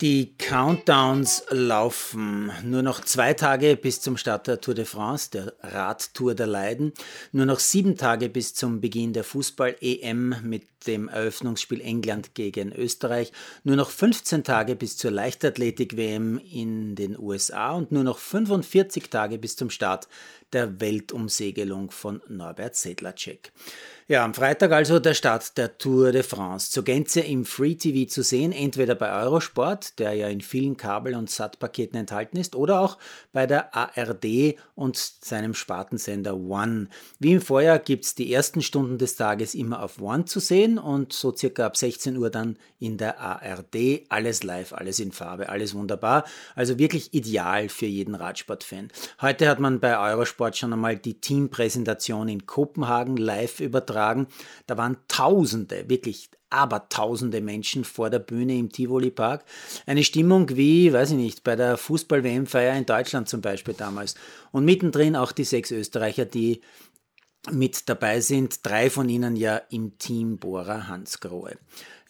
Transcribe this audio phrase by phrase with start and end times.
[0.00, 2.50] Die Countdowns laufen.
[2.64, 6.94] Nur noch zwei Tage bis zum Start der Tour de France, der Radtour der Leiden.
[7.32, 13.30] Nur noch sieben Tage bis zum Beginn der Fußball-EM mit dem Eröffnungsspiel England gegen Österreich.
[13.62, 19.36] Nur noch 15 Tage bis zur Leichtathletik-WM in den USA und nur noch 45 Tage
[19.36, 20.08] bis zum Start
[20.54, 23.52] der Weltumsegelung von Norbert Sedlacek.
[24.10, 26.72] Ja, am Freitag also der Start der Tour de France.
[26.72, 31.14] Zur Gänze im Free TV zu sehen, entweder bei Eurosport, der ja in vielen Kabel-
[31.14, 32.98] und SAT-Paketen enthalten ist, oder auch
[33.32, 36.88] bei der ARD und seinem Spartensender One.
[37.20, 40.78] Wie im Vorjahr gibt es die ersten Stunden des Tages immer auf One zu sehen
[40.78, 44.06] und so circa ab 16 Uhr dann in der ARD.
[44.08, 46.24] Alles live, alles in Farbe, alles wunderbar.
[46.56, 48.88] Also wirklich ideal für jeden Radsportfan.
[49.20, 54.26] Heute hat man bei Eurosport schon einmal die Teampräsentation in Kopenhagen live übertragen übertragen.
[54.66, 59.44] Da waren Tausende, wirklich Abertausende Menschen vor der Bühne im Tivoli Park.
[59.86, 64.16] Eine Stimmung wie, weiß ich nicht, bei der Fußball-WM-Feier in Deutschland zum Beispiel damals.
[64.50, 66.60] Und mittendrin auch die sechs Österreicher, die
[67.52, 71.56] mit dabei sind, drei von ihnen ja im Team Bora Hansgrohe.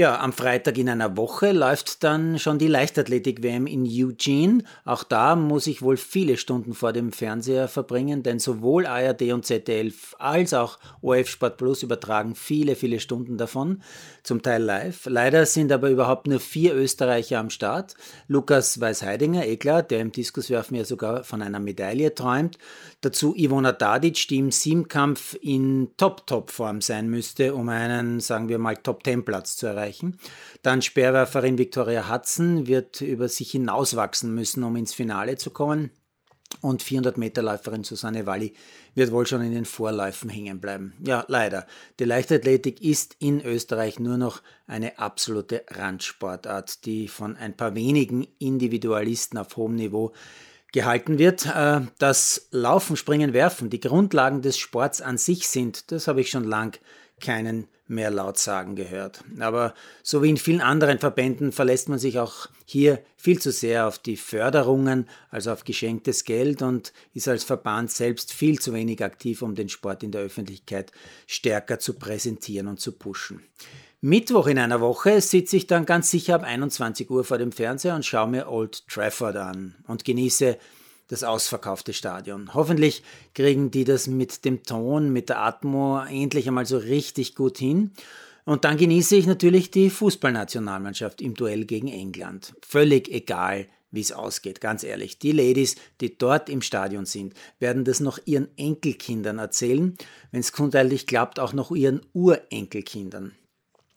[0.00, 4.62] Ja, am Freitag in einer Woche läuft dann schon die Leichtathletik-WM in Eugene.
[4.84, 9.44] Auch da muss ich wohl viele Stunden vor dem Fernseher verbringen, denn sowohl ARD und
[9.44, 13.82] ZDF als auch OF Sport Plus übertragen viele, viele Stunden davon,
[14.22, 15.06] zum Teil live.
[15.06, 17.96] Leider sind aber überhaupt nur vier Österreicher am Start.
[18.28, 22.56] Lukas Weißheidinger, eh klar, der im Diskuswerfen ja sogar von einer Medaille träumt.
[23.00, 28.76] Dazu Ivona Dadic, die im Siebenkampf in Top-Top-Form sein müsste, um einen, sagen wir mal,
[28.76, 30.18] Top-10-Platz zu erreichen erreichen.
[30.62, 35.90] Dann Speerwerferin Victoria Hudson wird über sich hinauswachsen müssen, um ins Finale zu kommen.
[36.62, 38.54] Und 400 Meter Läuferin Susanne Walli
[38.94, 40.94] wird wohl schon in den Vorläufen hängen bleiben.
[41.04, 41.66] Ja, leider.
[42.00, 48.26] Die Leichtathletik ist in Österreich nur noch eine absolute Randsportart, die von ein paar wenigen
[48.38, 50.14] Individualisten auf hohem Niveau
[50.72, 51.44] gehalten wird.
[51.46, 56.30] Äh, das Laufen, Springen, Werfen, die Grundlagen des Sports an sich sind, das habe ich
[56.30, 56.78] schon lang
[57.20, 59.24] keinen mehr laut sagen gehört.
[59.40, 63.86] Aber so wie in vielen anderen Verbänden verlässt man sich auch hier viel zu sehr
[63.86, 69.02] auf die Förderungen, also auf geschenktes Geld und ist als Verband selbst viel zu wenig
[69.02, 70.92] aktiv, um den Sport in der Öffentlichkeit
[71.26, 73.42] stärker zu präsentieren und zu pushen.
[74.00, 77.96] Mittwoch in einer Woche sitze ich dann ganz sicher ab 21 Uhr vor dem Fernseher
[77.96, 80.56] und schaue mir Old Trafford an und genieße
[81.08, 82.54] das ausverkaufte Stadion.
[82.54, 83.02] Hoffentlich
[83.34, 87.92] kriegen die das mit dem Ton, mit der Atmo endlich einmal so richtig gut hin.
[88.44, 92.54] Und dann genieße ich natürlich die Fußballnationalmannschaft im Duell gegen England.
[92.66, 95.18] Völlig egal, wie es ausgeht, ganz ehrlich.
[95.18, 99.96] Die Ladies, die dort im Stadion sind, werden das noch ihren Enkelkindern erzählen,
[100.30, 103.32] wenn es grundsätzlich klappt, auch noch ihren Urenkelkindern.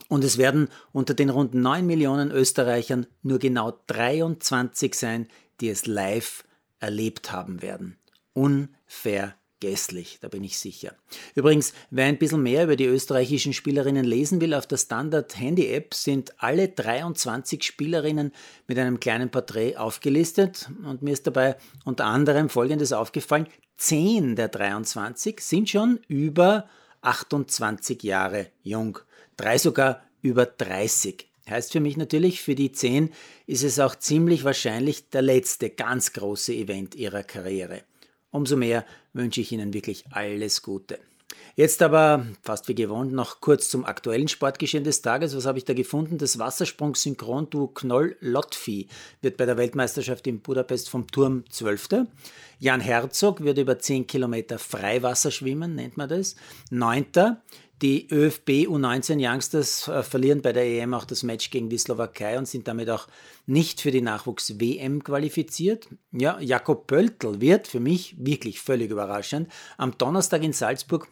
[0.07, 5.27] Und es werden unter den rund 9 Millionen Österreichern nur genau 23 sein,
[5.61, 6.43] die es live
[6.81, 7.97] erlebt haben werden.
[8.33, 10.95] Unvergesslich, da bin ich sicher.
[11.35, 15.67] Übrigens, wer ein bisschen mehr über die österreichischen Spielerinnen lesen will, auf der Standard Handy
[15.67, 18.31] App sind alle 23 Spielerinnen
[18.67, 21.55] mit einem kleinen Porträt aufgelistet und mir ist dabei
[21.85, 23.47] unter anderem Folgendes aufgefallen.
[23.77, 26.67] 10 der 23 sind schon über
[27.01, 28.99] 28 Jahre jung,
[29.37, 31.30] drei sogar über 30.
[31.49, 33.11] Heißt für mich natürlich, für die 10
[33.47, 37.81] ist es auch ziemlich wahrscheinlich der letzte ganz große Event ihrer Karriere.
[38.29, 40.99] Umso mehr wünsche ich Ihnen wirklich alles Gute.
[41.55, 45.35] Jetzt aber, fast wie gewohnt, noch kurz zum aktuellen Sportgeschehen des Tages.
[45.35, 46.17] Was habe ich da gefunden?
[46.17, 48.87] Das Wassersprung-Synchron-Duo Knoll-Lottvieh
[49.21, 52.07] wird bei der Weltmeisterschaft in Budapest vom Turm 12.
[52.59, 56.35] Jan Herzog wird über 10 Kilometer Freiwasser schwimmen, nennt man das.
[56.69, 57.05] 9.
[57.81, 62.37] Die ÖFB U19 Youngsters äh, verlieren bei der EM auch das Match gegen die Slowakei
[62.37, 63.07] und sind damit auch
[63.47, 65.87] nicht für die Nachwuchs-WM qualifiziert.
[66.11, 71.07] Ja, Jakob Pöltl wird für mich wirklich völlig überraschend am Donnerstag in Salzburg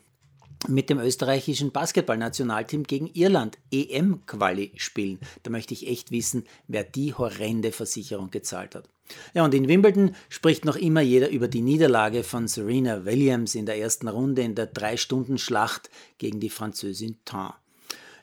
[0.67, 5.19] mit dem österreichischen Basketballnationalteam gegen Irland EM-Quali spielen.
[5.44, 8.89] Da möchte ich echt wissen, wer die horrende Versicherung gezahlt hat.
[9.33, 13.65] Ja, und in Wimbledon spricht noch immer jeder über die Niederlage von Serena Williams in
[13.65, 17.53] der ersten Runde in der Drei-Stunden-Schlacht gegen die Französin Tan.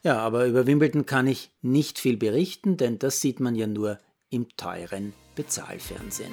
[0.02, 3.98] Ja, aber über Wimbledon kann ich nicht viel berichten, denn das sieht man ja nur
[4.30, 6.32] im teuren Bezahlfernsehen.